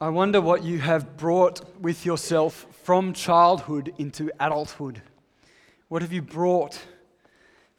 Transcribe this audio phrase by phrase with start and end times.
[0.00, 5.00] I wonder what you have brought with yourself from childhood into adulthood.
[5.86, 6.80] What have you brought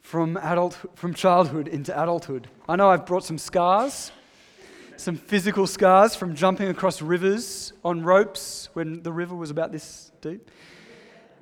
[0.00, 2.48] from, adult, from childhood into adulthood?
[2.66, 4.12] I know I've brought some scars,
[4.96, 10.10] some physical scars from jumping across rivers on ropes when the river was about this
[10.22, 10.50] deep.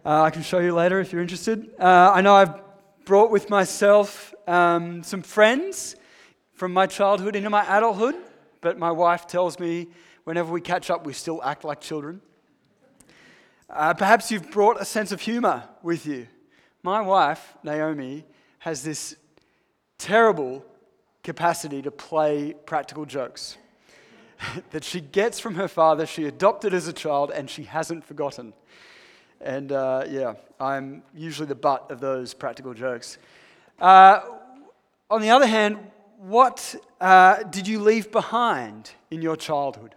[0.04, 1.70] Uh, I can show you later if you're interested.
[1.78, 2.60] Uh, I know I've
[3.04, 5.94] brought with myself um, some friends
[6.52, 8.16] from my childhood into my adulthood,
[8.60, 9.86] but my wife tells me
[10.24, 12.20] whenever we catch up, we still act like children.
[13.70, 16.26] Uh, perhaps you've brought a sense of humor with you.
[16.82, 18.24] My wife, Naomi,
[18.58, 19.16] has this
[19.98, 20.64] terrible
[21.22, 23.56] capacity to play practical jokes
[24.70, 28.52] that she gets from her father, she adopted as a child, and she hasn't forgotten.
[29.40, 33.18] And uh, yeah, I'm usually the butt of those practical jokes.
[33.80, 34.20] Uh,
[35.10, 35.78] on the other hand,
[36.18, 39.94] what uh, did you leave behind in your childhood?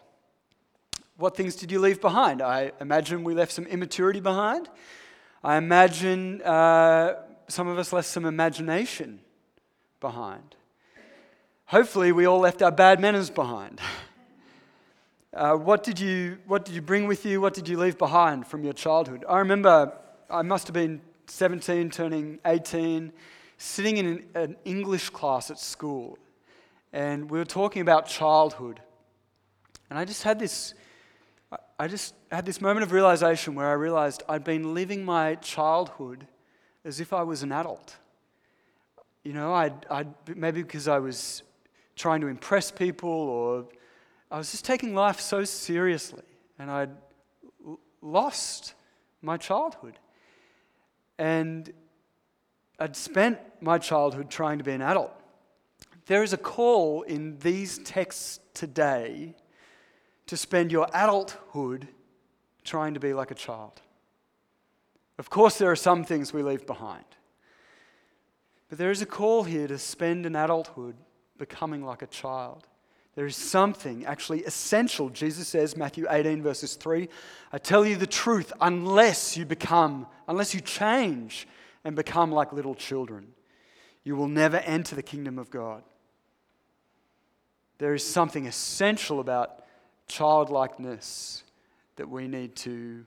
[1.18, 2.44] What things did you leave behind?
[2.44, 4.70] I imagine we left some immaturity behind.
[5.44, 7.16] I imagine uh,
[7.48, 9.20] some of us left some imagination
[10.00, 10.56] behind.
[11.66, 13.82] Hopefully, we all left our bad manners behind.
[15.34, 17.40] Uh, what, did you, what did you bring with you?
[17.40, 19.24] What did you leave behind from your childhood?
[19.30, 19.94] I remember
[20.32, 23.12] I must have been 17, turning 18,
[23.58, 26.18] sitting in an, an English class at school,
[26.92, 28.80] and we were talking about childhood.
[29.92, 30.74] And I just had this
[31.80, 36.26] I just had this moment of realization where I realized I'd been living my childhood
[36.84, 37.98] as if I was an adult.
[39.24, 41.44] You know, I'd, I'd, maybe because I was
[41.96, 43.68] trying to impress people or
[44.32, 46.24] I was just taking life so seriously
[46.58, 46.90] and I'd
[48.02, 48.74] lost
[49.22, 50.00] my childhood.
[51.20, 51.72] And
[52.80, 55.14] I'd spent my childhood trying to be an adult.
[56.08, 59.36] There is a call in these texts today
[60.28, 61.88] to spend your adulthood
[62.64, 63.82] trying to be like a child.
[65.18, 67.06] Of course, there are some things we leave behind.
[68.70, 70.96] But there is a call here to spend an adulthood
[71.38, 72.68] becoming like a child.
[73.16, 75.10] There is something actually essential.
[75.10, 77.10] Jesus says, Matthew 18, verses 3
[77.52, 81.48] I tell you the truth, unless you become, unless you change
[81.84, 83.30] and become like little children,
[84.04, 85.84] you will never enter the kingdom of God.
[87.80, 89.64] There is something essential about
[90.08, 91.44] childlikeness
[91.98, 93.06] that we need to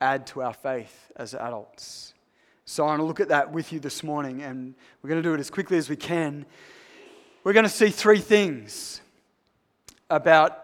[0.00, 2.14] add to our faith as adults.
[2.64, 5.28] So I want to look at that with you this morning, and we're going to
[5.28, 6.46] do it as quickly as we can.
[7.44, 9.00] We're going to see three things
[10.08, 10.58] about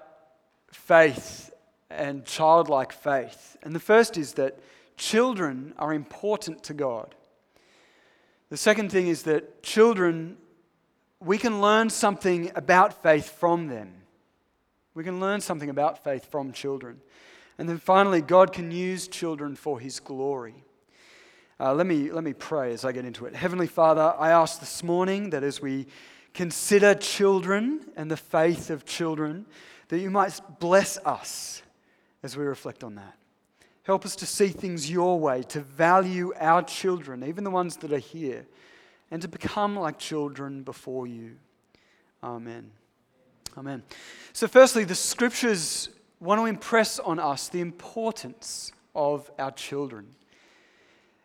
[0.71, 1.51] faith
[1.91, 3.57] and childlike faith.
[3.63, 4.59] And the first is that
[4.97, 7.15] children are important to God.
[8.51, 10.37] The second thing is that children,
[11.21, 13.93] we can learn something about faith from them.
[14.99, 17.01] We can learn something about faith from children.
[17.57, 20.65] And then finally, God can use children for his glory.
[21.61, 23.37] Uh, let, me, let me pray as I get into it.
[23.37, 25.87] Heavenly Father, I ask this morning that as we
[26.35, 29.47] consider children and the faith of children,
[29.87, 31.63] that you might bless us
[32.25, 33.17] as we reflect on that.
[33.85, 37.93] Help us to see things your way, to value our children, even the ones that
[37.93, 38.49] are here,
[39.13, 41.37] and to become like children before you.
[42.21, 42.73] Amen.
[43.59, 43.83] Amen.
[44.33, 45.89] So, firstly, the scriptures
[46.21, 50.07] want to impress on us the importance of our children.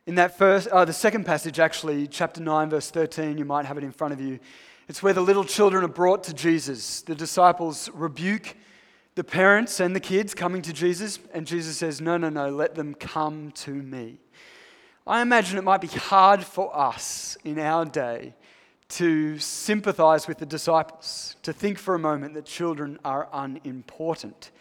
[0.08, 3.78] In that first, uh, the second passage, actually, chapter 9, verse 13, you might have
[3.78, 4.40] it in front of you.
[4.88, 7.04] It's where the little children are brought to Jesus.
[7.04, 8.56] The disciples rebuke
[9.14, 12.74] the parents and the kids coming to Jesus, and Jesus says, No, no, no, let
[12.74, 14.18] them come to me.
[15.06, 18.34] I imagine it might be hard for us in our day
[18.94, 24.52] to sympathize with the disciples, to think for a moment that children are unimportant.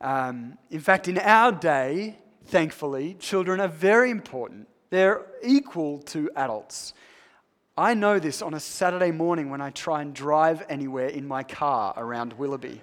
[0.00, 4.68] Um, in fact, in our day, thankfully, children are very important.
[4.90, 6.94] They're equal to adults.
[7.76, 11.42] I know this on a Saturday morning when I try and drive anywhere in my
[11.42, 12.80] car around Willoughby.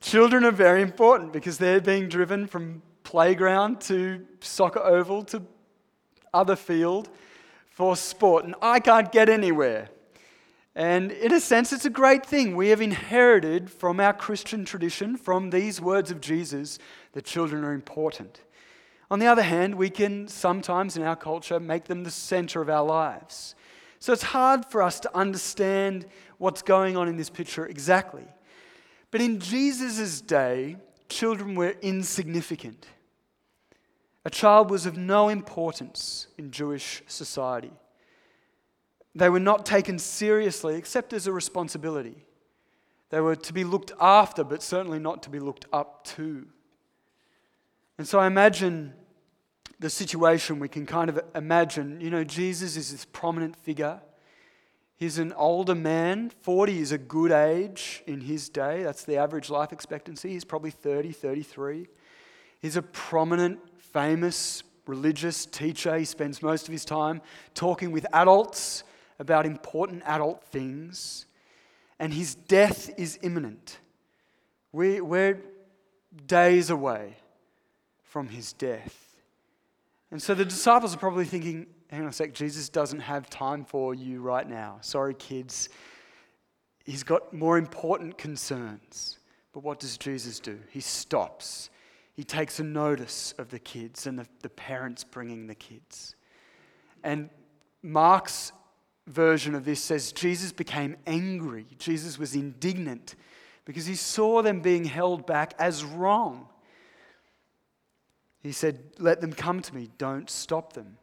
[0.00, 5.42] Children are very important because they're being driven from playground to soccer oval to
[6.32, 7.08] other field
[7.74, 9.88] for sport, and I can't get anywhere.
[10.74, 12.56] And in a sense, it's a great thing.
[12.56, 16.78] We have inherited from our Christian tradition, from these words of Jesus,
[17.12, 18.40] that children are important.
[19.10, 22.70] On the other hand, we can sometimes in our culture make them the center of
[22.70, 23.54] our lives.
[23.98, 26.06] So it's hard for us to understand
[26.38, 28.24] what's going on in this picture exactly.
[29.10, 30.76] But in Jesus' day,
[31.10, 32.86] children were insignificant.
[34.24, 37.72] A child was of no importance in Jewish society.
[39.14, 42.24] They were not taken seriously except as a responsibility.
[43.10, 46.46] They were to be looked after, but certainly not to be looked up to.
[47.98, 48.94] And so I imagine
[49.80, 52.00] the situation we can kind of imagine.
[52.00, 54.00] You know, Jesus is this prominent figure.
[54.96, 56.30] He's an older man.
[56.42, 58.84] 40 is a good age in his day.
[58.84, 60.30] That's the average life expectancy.
[60.30, 61.88] He's probably 30, 33.
[62.60, 63.58] He's a prominent,
[63.92, 65.96] famous religious teacher.
[65.96, 67.20] He spends most of his time
[67.54, 68.84] talking with adults
[69.18, 71.26] about important adult things
[72.02, 73.78] and his death is imminent.
[74.72, 75.40] We, we're
[76.26, 77.16] days away
[78.02, 79.20] from his death.
[80.10, 83.64] And so the disciples are probably thinking, hang on a sec, Jesus doesn't have time
[83.64, 84.78] for you right now.
[84.80, 85.68] Sorry, kids.
[86.84, 89.18] He's got more important concerns.
[89.52, 90.58] But what does Jesus do?
[90.70, 91.70] He stops.
[92.14, 96.14] He takes a notice of the kids and the, the parents bringing the kids.
[97.02, 97.30] And
[97.82, 98.52] Mark's
[99.06, 101.66] version of this says Jesus became angry.
[101.78, 103.14] Jesus was indignant
[103.64, 106.48] because he saw them being held back as wrong.
[108.42, 110.98] He said, Let them come to me, don't stop them.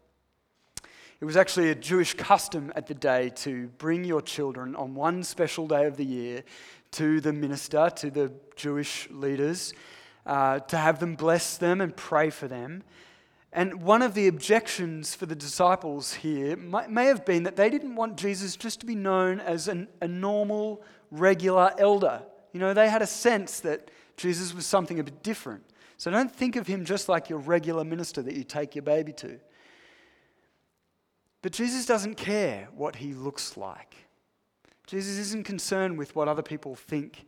[1.21, 5.23] It was actually a Jewish custom at the day to bring your children on one
[5.23, 6.43] special day of the year
[6.91, 9.73] to the minister, to the Jewish leaders,
[10.25, 12.83] uh, to have them bless them and pray for them.
[13.51, 17.95] And one of the objections for the disciples here may have been that they didn't
[17.95, 22.21] want Jesus just to be known as an, a normal, regular elder.
[22.53, 25.63] You know, they had a sense that Jesus was something a bit different.
[25.97, 29.13] So don't think of him just like your regular minister that you take your baby
[29.13, 29.39] to.
[31.41, 33.95] But Jesus doesn't care what he looks like.
[34.85, 37.25] Jesus isn't concerned with what other people think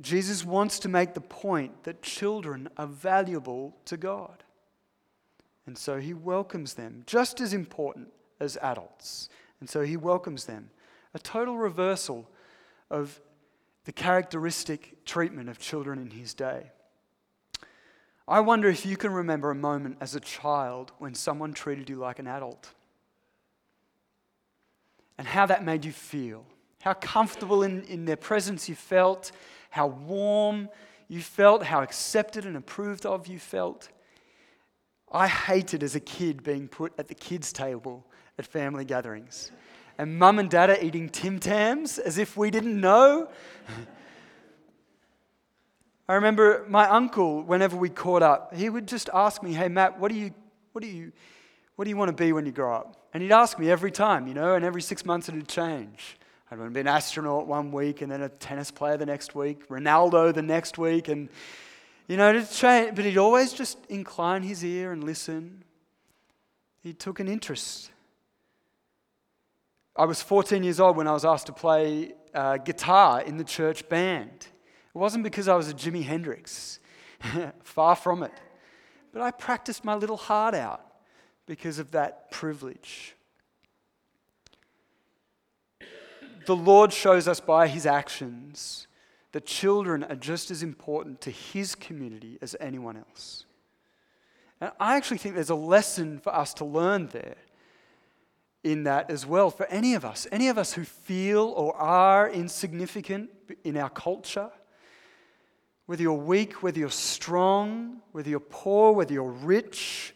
[0.00, 4.44] Jesus wants to make the point that children are valuable to God.
[5.66, 9.28] And so he welcomes them, just as important as adults.
[9.60, 10.70] And so he welcomes them.
[11.14, 12.30] A total reversal
[12.90, 13.20] of
[13.84, 16.70] the characteristic treatment of children in his day.
[18.26, 21.96] I wonder if you can remember a moment as a child when someone treated you
[21.96, 22.74] like an adult
[25.16, 26.44] and how that made you feel,
[26.88, 29.30] how comfortable in, in their presence you felt,
[29.68, 30.70] how warm
[31.06, 33.90] you felt, how accepted and approved of you felt.
[35.12, 38.06] I hated as a kid being put at the kids' table
[38.38, 39.50] at family gatherings.
[39.98, 43.28] And mum and dad are eating Tim Tams as if we didn't know.
[46.08, 50.00] I remember my uncle, whenever we caught up, he would just ask me, Hey, Matt,
[50.00, 50.30] what do you,
[50.72, 51.12] what do you,
[51.76, 52.96] what do you want to be when you grow up?
[53.12, 56.16] And he'd ask me every time, you know, and every six months it'd change.
[56.50, 59.34] I want to be an astronaut one week and then a tennis player the next
[59.34, 61.28] week, Ronaldo the next week, and
[62.06, 65.62] you know, to change, but he'd always just incline his ear and listen.
[66.82, 67.90] He took an interest.
[69.94, 73.44] I was 14 years old when I was asked to play uh, guitar in the
[73.44, 74.46] church band.
[74.94, 76.80] It wasn't because I was a Jimi Hendrix,
[77.62, 78.32] far from it.
[79.12, 80.80] But I practiced my little heart out
[81.44, 83.16] because of that privilege.
[86.48, 88.86] The Lord shows us by his actions
[89.32, 93.44] that children are just as important to his community as anyone else.
[94.58, 97.36] And I actually think there's a lesson for us to learn there
[98.64, 102.30] in that as well for any of us, any of us who feel or are
[102.30, 103.28] insignificant
[103.62, 104.50] in our culture.
[105.84, 110.14] Whether you're weak, whether you're strong, whether you're poor, whether you're rich,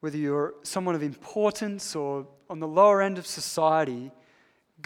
[0.00, 4.10] whether you're someone of importance or on the lower end of society,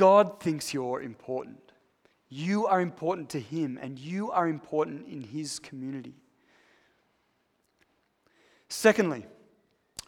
[0.00, 1.60] God thinks you're important.
[2.30, 6.14] You are important to Him, and you are important in His community.
[8.70, 9.26] Secondly,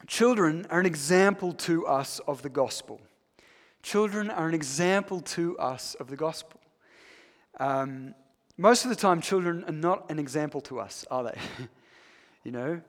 [0.06, 3.02] children are an example to us of the gospel.
[3.82, 6.58] Children are an example to us of the gospel.
[7.60, 8.14] Um,
[8.56, 11.38] most of the time, children are not an example to us, are they?
[12.44, 12.80] you know,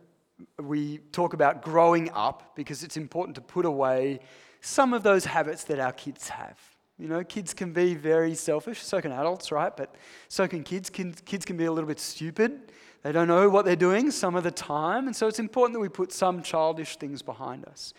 [0.57, 4.21] we talk about growing up because it's important to put away
[4.61, 6.72] some of those habits that our kids have.
[6.99, 9.75] You know, kids can be very selfish, so can adults, right?
[9.75, 9.95] But
[10.27, 10.89] so can kids.
[10.89, 12.71] Kids can be a little bit stupid.
[13.01, 15.07] They don't know what they're doing some of the time.
[15.07, 17.93] And so it's important that we put some childish things behind us.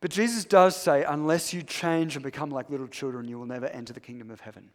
[0.00, 3.66] But Jesus does say, unless you change and become like little children, you will never
[3.66, 4.70] enter the kingdom of heaven.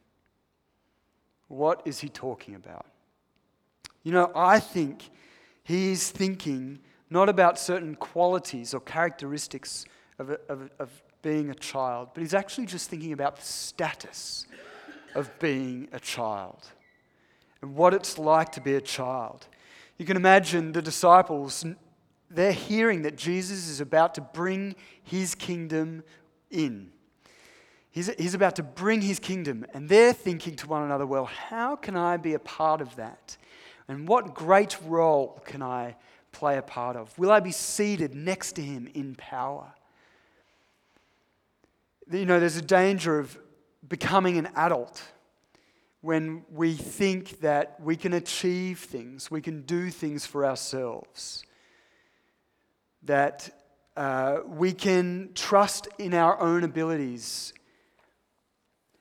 [1.48, 2.86] What is he talking about?
[4.04, 5.10] You know, I think
[5.64, 6.80] he's thinking
[7.10, 9.86] not about certain qualities or characteristics
[10.18, 14.46] of, of, of being a child, but he's actually just thinking about the status
[15.16, 16.68] of being a child
[17.62, 19.48] and what it's like to be a child.
[19.98, 21.66] You can imagine the disciples,
[22.30, 26.04] they're hearing that Jesus is about to bring his kingdom
[26.50, 26.92] in.
[27.92, 31.76] He's, he's about to bring his kingdom, and they're thinking to one another, well, how
[31.76, 33.38] can I be a part of that?
[33.88, 35.98] And what great role can I
[36.32, 37.18] play a part of?
[37.20, 39.74] Will I be seated next to him in power?
[42.10, 43.38] You know, there's a danger of
[43.88, 45.02] becoming an adult
[46.02, 51.44] when we think that we can achieve things, we can do things for ourselves,
[53.04, 53.50] that
[53.96, 57.54] uh, we can trust in our own abilities.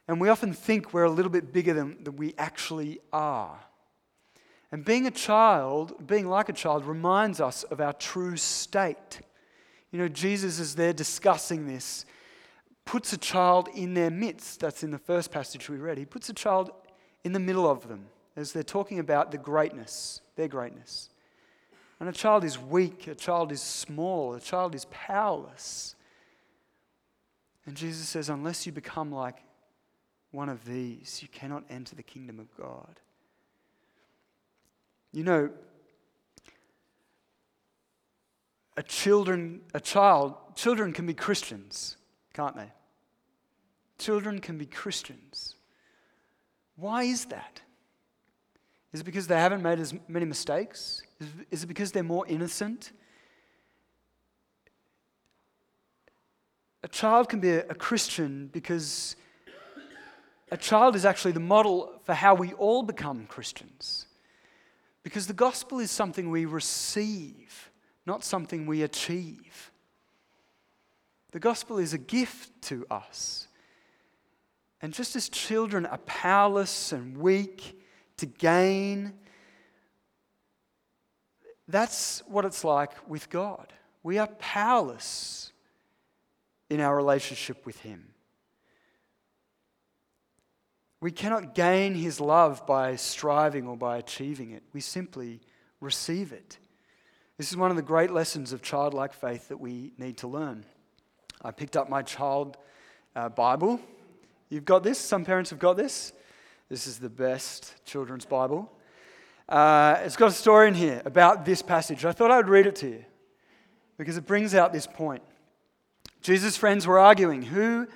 [0.06, 3.58] And we often think we're a little bit bigger than, than we actually are.
[4.72, 9.20] And being a child, being like a child, reminds us of our true state.
[9.90, 12.04] You know, Jesus is there discussing this,
[12.90, 14.58] puts a child in their midst.
[14.58, 15.96] That's in the first passage we read.
[15.96, 16.72] He puts a child
[17.22, 21.08] in the middle of them as they're talking about the greatness, their greatness.
[22.00, 25.94] And a child is weak, a child is small, a child is powerless.
[27.64, 29.36] And Jesus says, unless you become like
[30.32, 32.98] one of these, you cannot enter the kingdom of God.
[35.12, 35.50] You know,
[38.76, 41.96] a children, a child, children can be Christians,
[42.34, 42.72] can't they?
[44.00, 45.56] Children can be Christians.
[46.76, 47.60] Why is that?
[48.94, 51.02] Is it because they haven't made as many mistakes?
[51.50, 52.92] Is it because they're more innocent?
[56.82, 59.16] A child can be a Christian because
[60.50, 64.06] a child is actually the model for how we all become Christians.
[65.02, 67.70] Because the gospel is something we receive,
[68.06, 69.70] not something we achieve.
[71.32, 73.46] The gospel is a gift to us.
[74.82, 77.78] And just as children are powerless and weak
[78.16, 79.12] to gain,
[81.68, 83.72] that's what it's like with God.
[84.02, 85.52] We are powerless
[86.70, 88.06] in our relationship with Him.
[91.02, 94.62] We cannot gain His love by striving or by achieving it.
[94.72, 95.40] We simply
[95.80, 96.58] receive it.
[97.36, 100.64] This is one of the great lessons of childlike faith that we need to learn.
[101.42, 102.58] I picked up my child
[103.16, 103.80] uh, Bible
[104.50, 104.98] You've got this?
[104.98, 106.12] Some parents have got this.
[106.68, 108.70] This is the best children's Bible.
[109.48, 112.04] Uh, it's got a story in here about this passage.
[112.04, 113.04] I thought I would read it to you
[113.96, 115.22] because it brings out this point.
[116.20, 117.86] Jesus' friends were arguing who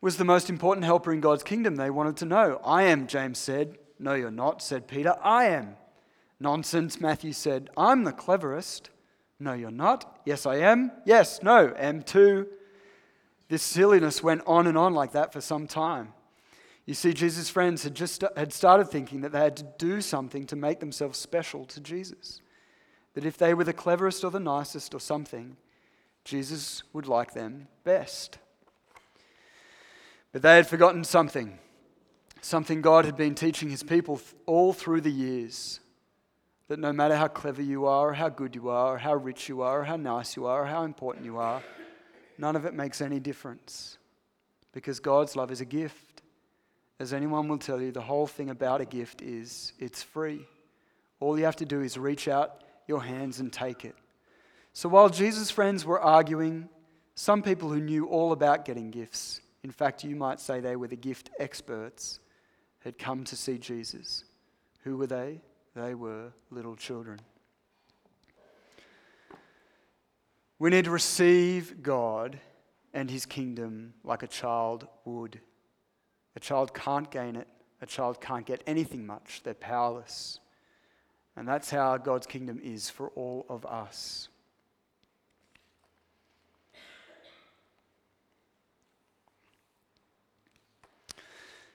[0.00, 1.74] was the most important helper in God's kingdom.
[1.74, 2.60] They wanted to know.
[2.64, 3.76] I am, James said.
[3.98, 5.16] No, you're not, said Peter.
[5.20, 5.76] I am.
[6.38, 7.68] Nonsense, Matthew said.
[7.76, 8.90] I'm the cleverest.
[9.40, 10.20] No, you're not.
[10.24, 10.92] Yes, I am.
[11.04, 12.46] Yes, no, am too.
[13.50, 16.12] This silliness went on and on like that for some time.
[16.86, 20.46] You see, Jesus' friends had just had started thinking that they had to do something
[20.46, 22.40] to make themselves special to Jesus.
[23.14, 25.56] That if they were the cleverest or the nicest or something,
[26.24, 28.38] Jesus would like them best.
[30.30, 31.58] But they had forgotten something,
[32.40, 35.80] something God had been teaching his people all through the years.
[36.68, 39.48] That no matter how clever you are, or how good you are, or how rich
[39.48, 41.64] you are, or how nice you are, or how important you are,
[42.40, 43.98] none of it makes any difference
[44.72, 46.22] because God's love is a gift.
[46.98, 50.46] As anyone will tell you, the whole thing about a gift is it's free.
[51.20, 53.94] All you have to do is reach out your hands and take it.
[54.72, 56.68] So while Jesus' friends were arguing,
[57.14, 60.88] some people who knew all about getting gifts, in fact, you might say they were
[60.88, 62.20] the gift experts,
[62.80, 64.24] had come to see Jesus.
[64.84, 65.42] Who were they?
[65.76, 67.20] They were little children.
[70.60, 72.38] We need to receive God
[72.92, 75.40] and his kingdom like a child would.
[76.36, 77.48] A child can't gain it,
[77.80, 80.38] a child can't get anything much, they're powerless.
[81.34, 84.28] And that's how God's kingdom is for all of us.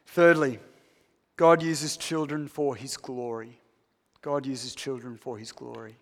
[0.05, 0.59] Thirdly,
[1.35, 3.59] God uses children for his glory.
[4.21, 5.97] God uses children for his glory.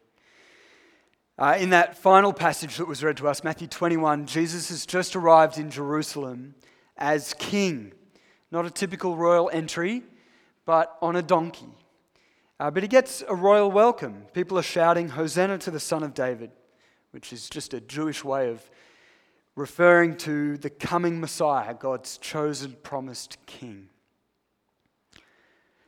[1.38, 5.16] Uh, in that final passage that was read to us, Matthew 21, Jesus has just
[5.16, 6.54] arrived in Jerusalem
[6.96, 7.92] as king.
[8.52, 10.04] Not a typical royal entry,
[10.66, 11.74] but on a donkey.
[12.60, 14.25] Uh, but he gets a royal welcome.
[14.34, 16.52] People are shouting, Hosanna to the Son of David,
[17.10, 18.70] which is just a Jewish way of
[19.56, 23.90] referring to the coming Messiah, God's chosen, promised king.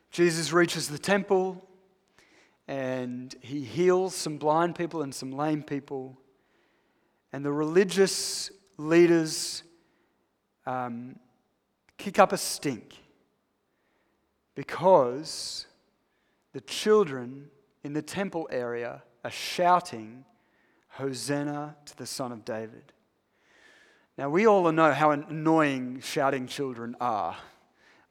[0.10, 1.64] Jesus reaches the temple,
[2.68, 6.18] and he heals some blind people and some lame people.
[7.32, 9.64] And the religious leaders
[10.66, 11.20] um,
[11.98, 12.96] kick up a stink
[14.56, 15.68] because
[16.54, 17.50] the children
[17.84, 20.26] in the temple area are shouting,
[20.90, 22.94] Hosanna to the Son of David.
[24.18, 27.36] Now, we all know how annoying shouting children are.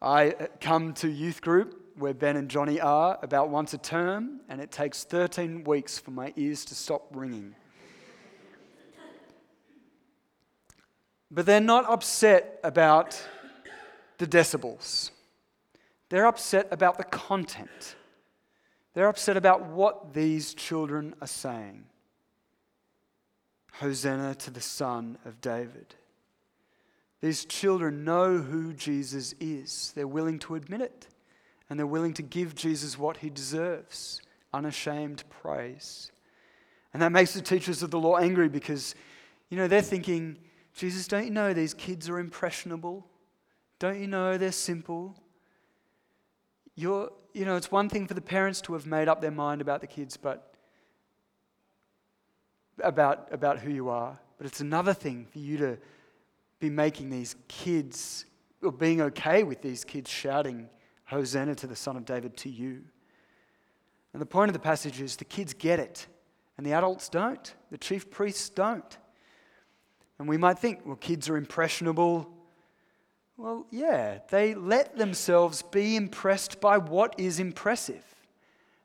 [0.03, 4.61] I come to youth group where Ben and Johnny are about once a term, and
[4.61, 7.55] it takes 13 weeks for my ears to stop ringing.
[11.31, 13.21] But they're not upset about
[14.19, 15.11] the decibels.
[16.09, 17.97] They're upset about the content.
[18.93, 21.87] They're upset about what these children are saying.
[23.73, 25.97] Hosanna to the Son of David.
[27.21, 29.93] These children know who Jesus is.
[29.97, 31.09] They're willing to admit it,
[31.75, 36.13] and they're willing to give Jesus what he deserves unashamed praise.
[36.93, 38.95] And that makes the teachers of the law angry because,
[39.51, 40.39] you know, they're thinking,
[40.73, 43.05] Jesus, don't you know these kids are impressionable?
[43.81, 45.17] Don't you know they're simple?
[46.77, 49.61] You're, you know, it's one thing for the parents to have made up their mind
[49.61, 50.55] about the kids, but
[52.85, 54.17] about, about who you are.
[54.39, 55.79] But it's another thing for you to
[56.61, 58.27] be making these kids,
[58.63, 60.69] or being okay with these kids shouting,
[61.05, 62.83] Hosanna to the Son of David to you.
[64.13, 66.07] And the point of the passage is the kids get it,
[66.57, 67.55] and the adults don't.
[67.71, 68.99] The chief priests don't.
[70.19, 72.31] And we might think, well, kids are impressionable.
[73.37, 78.05] Well, yeah, they let themselves be impressed by what is impressive.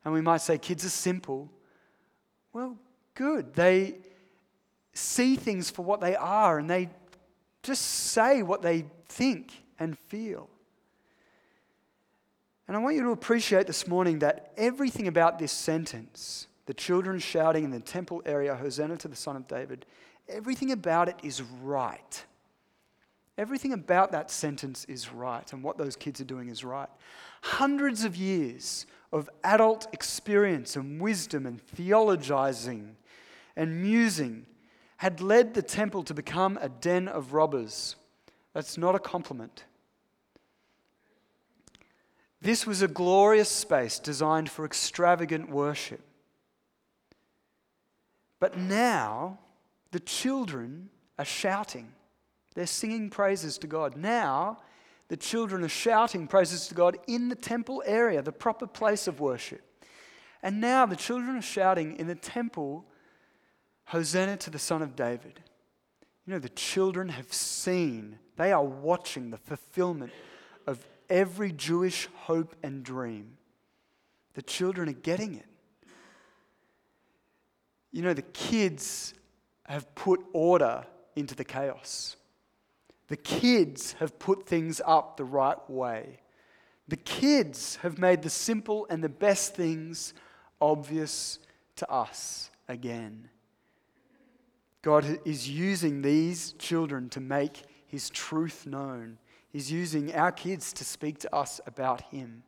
[0.04, 1.50] And we might say kids are simple.
[2.52, 2.78] Well,
[3.14, 3.54] good.
[3.54, 3.98] They
[4.94, 6.90] see things for what they are and they
[7.62, 10.50] just say what they think and feel.
[12.70, 17.18] And I want you to appreciate this morning that everything about this sentence, the children
[17.18, 19.88] shouting in the temple area, Hosanna to the Son of David,
[20.28, 22.24] everything about it is right.
[23.40, 26.90] Everything about that sentence is right, and what those kids are doing is right.
[27.42, 32.92] Hundreds of years of adult experience and wisdom and theologizing
[33.56, 34.46] and musing
[34.98, 37.96] had led the temple to become a den of robbers.
[38.54, 39.64] That's not a compliment.
[42.42, 46.02] This was a glorious space designed for extravagant worship.
[48.40, 49.40] But now
[49.92, 51.92] the children are shouting.
[52.56, 53.98] They're singing praises to God.
[53.98, 54.60] Now
[55.10, 59.20] the children are shouting praises to God in the temple area, the proper place of
[59.20, 59.62] worship.
[60.42, 62.86] And now the children are shouting in the temple
[63.86, 65.42] Hosanna to the Son of David.
[66.26, 70.12] You know, the children have seen, they are watching the fulfillment
[70.68, 73.38] of every Jewish hope and dream.
[74.34, 75.46] The children are getting it.
[77.92, 79.14] You know, the kids
[79.66, 82.16] have put order into the chaos.
[83.08, 86.20] The kids have put things up the right way.
[86.88, 90.14] The kids have made the simple and the best things
[90.62, 91.40] obvious
[91.78, 93.30] to us again.
[94.82, 99.18] God is using these children to make his truth known.
[99.52, 102.44] He's using our kids to speak to us about him,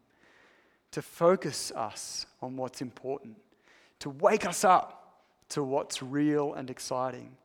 [0.91, 3.37] to focus us on what's important,
[3.99, 5.01] to wake us up
[5.51, 7.35] to what's real and exciting,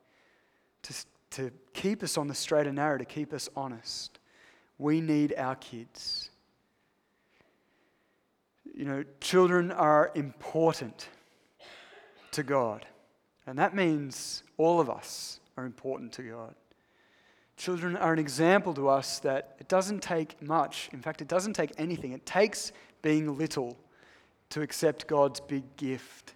[0.83, 0.95] to,
[1.31, 4.19] to keep us on the straight and narrow, to keep us honest.
[4.79, 6.31] We need our kids.
[8.75, 11.09] You know, children are important
[12.33, 12.87] to God.
[13.47, 16.55] And that means all of us are important to God.
[17.57, 20.89] Children are an example to us that it doesn't take much.
[20.93, 22.13] In fact, it doesn't take anything.
[22.13, 23.77] It takes being little
[24.51, 26.35] to accept God's big gift.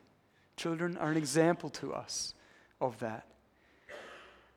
[0.56, 2.34] Children are an example to us
[2.80, 3.26] of that.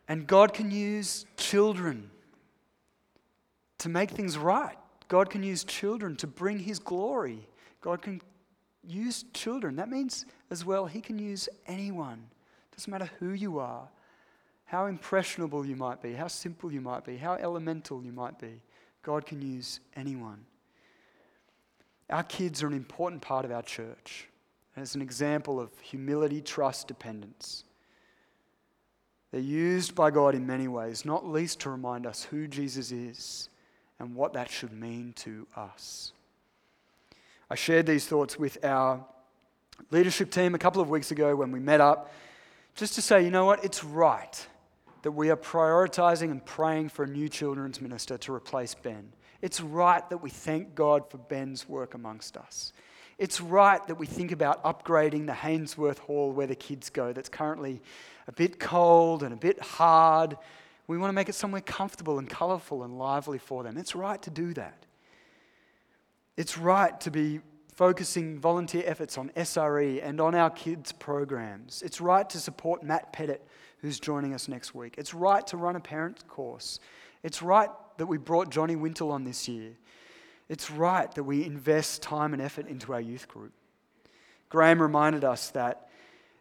[0.07, 2.09] And God can use children
[3.79, 4.77] to make things right.
[5.07, 7.47] God can use children to bring His glory.
[7.81, 8.21] God can
[8.85, 9.75] use children.
[9.75, 12.23] That means as well, He can use anyone
[12.75, 13.87] doesn't matter who you are,
[14.73, 18.59] how impressionable you might be, how simple you might be, how elemental you might be.
[19.03, 20.45] God can use anyone.
[22.09, 24.29] Our kids are an important part of our church.
[24.75, 27.65] As an example of humility, trust, dependence.
[29.31, 33.49] They're used by God in many ways, not least to remind us who Jesus is
[33.99, 36.13] and what that should mean to us.
[37.47, 39.05] I shared these thoughts with our
[39.91, 42.11] leadership team a couple of weeks ago when we met up
[42.73, 44.47] just to say, you know what, it's right
[45.03, 49.13] that we are prioritizing and praying for a new children's minister to replace Ben.
[49.41, 52.73] It's right that we thank God for Ben's work amongst us.
[53.17, 57.29] It's right that we think about upgrading the Hainsworth Hall where the kids go, that's
[57.29, 57.81] currently
[58.27, 60.37] a bit cold and a bit hard.
[60.87, 63.77] We want to make it somewhere comfortable and colourful and lively for them.
[63.77, 64.85] It's right to do that.
[66.37, 67.41] It's right to be
[67.75, 71.81] focusing volunteer efforts on SRE and on our kids' programs.
[71.83, 73.45] It's right to support Matt Pettit,
[73.79, 74.95] who's joining us next week.
[74.97, 76.79] It's right to run a parent course.
[77.23, 79.71] It's right that we brought Johnny Wintle on this year.
[80.49, 83.53] It's right that we invest time and effort into our youth group.
[84.49, 85.89] Graham reminded us that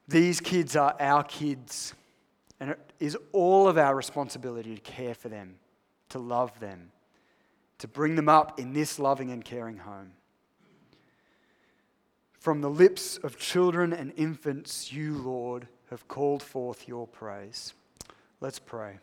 [0.07, 1.95] these kids are our kids,
[2.61, 5.55] and it is all of our responsibility to care for them,
[6.11, 6.91] to love them,
[7.79, 10.13] to bring them up in this loving and caring home.
[12.43, 17.73] From the lips of children and infants, you, Lord, have called forth your praise.
[18.41, 18.99] Let's pray.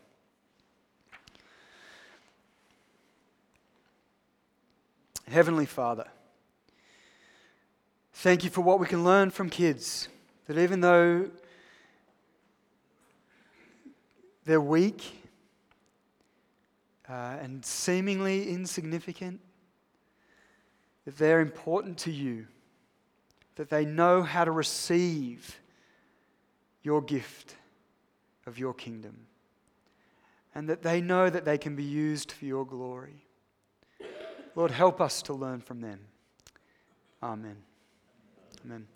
[5.26, 6.04] Heavenly Father,
[8.12, 10.10] thank you for what we can learn from kids.
[10.44, 11.30] That even though
[14.44, 15.02] they're weak
[17.08, 19.40] uh, and seemingly insignificant,
[21.06, 22.46] that they're important to you,
[23.56, 25.58] that they know how to receive
[26.82, 27.56] your gift
[28.46, 29.26] of your kingdom,
[30.54, 33.24] and that they know that they can be used for your glory.
[34.56, 36.00] Lord, help us to learn from them.
[37.22, 37.56] Amen.
[38.64, 38.86] Amen.